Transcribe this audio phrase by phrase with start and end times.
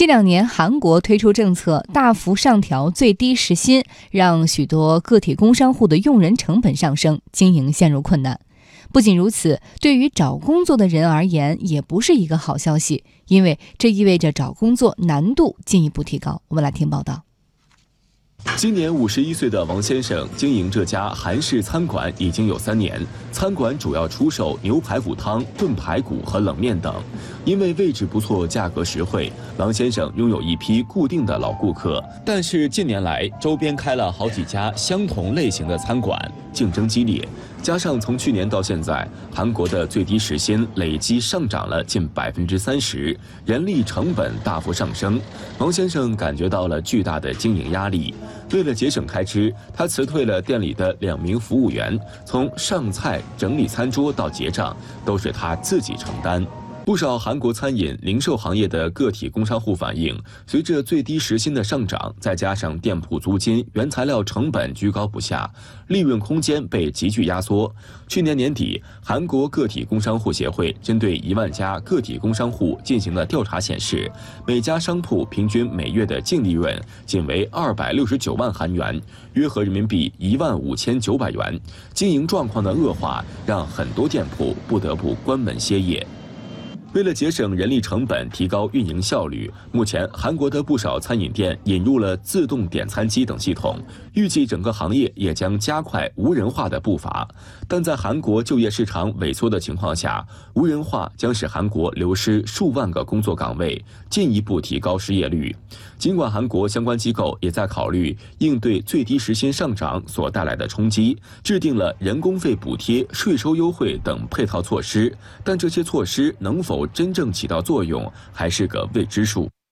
[0.00, 8.40] 近两年，韩国推出政策，大幅上调最低时薪，让许多个体工商户的用人成本上升，经营陷入困难。
[8.92, 16.40] 不仅如此，对于找工作的人而言，也不是一个好消息，因为这意味着找工作难度进一步提高。
[16.48, 17.24] 我们来听报道。
[18.56, 23.00] 今年五十一岁的王先生经营这家韩式餐馆已经有三年，
[23.32, 26.94] 餐馆主要出售牛排骨汤、炖排骨和冷面等。
[27.44, 32.04] 因为位置不错、价格实惠，王先生拥有一批固定的老顾客。
[32.24, 36.20] 但是近年来，周边开了好几家相同类型的餐馆，
[36.52, 37.26] 竞争激烈。
[37.62, 45.20] 加上从去年到现在，韩国的最低时薪累计上涨了近百分之三十，人力成本大幅上升，
[45.58, 48.14] 王先生感觉到了巨大的经营压力。
[48.52, 54.74] 为了节省开支，他辞退了店里的两名服务员，从上菜、整理餐桌到结账，
[55.04, 56.44] 都是他自己承担。
[56.90, 65.48] 不少韩国餐饮、零售行业的个体工商户反映，随着最低时薪的上涨，再加上店铺租金、原材料成本居高不下，
[65.86, 67.72] 利润空间被急剧压缩。
[68.08, 74.10] 去年年底，韩国个体工商户协会针对一万家个体工商户进行了调查显示，
[74.44, 76.76] 每家商铺平均每月的净利润
[77.06, 79.00] 仅为二百六十九万韩元，
[79.34, 81.60] 约合人民币一万五千九百元。
[81.94, 86.04] 经营状况的恶化，让很多店铺不得不关门歇业。
[86.92, 93.78] 为了节省人力成本、提高运营效率，目前韩国的不少餐饮店引入了自动点餐机等系统。
[94.14, 97.28] 预计整个行业也将加快无人化的步伐。
[97.68, 105.54] 但在韩国就业市场萎缩的情况下，无人化将使韩国流失数万个工作岗位，进一步提高失业率。
[105.96, 119.48] 尽管韩国相关机构也在考虑应对最低时薪上涨所带来的冲击，制定了人工费补贴、税收优惠等配套措施，但这些措施能否真正起到作用，还是个未知数。